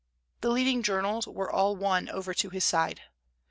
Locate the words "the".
0.41-0.49